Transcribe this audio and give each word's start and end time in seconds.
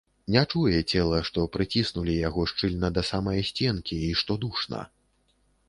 Не 0.35 0.41
чуе 0.53 0.79
цела, 0.91 1.19
што 1.29 1.43
прыціснулі 1.57 2.15
яго 2.29 2.47
шчыльна 2.53 2.87
да 2.97 3.05
самае 3.13 3.39
сценкі 3.53 4.03
і 4.09 4.11
што 4.25 4.41
душна. 4.47 4.85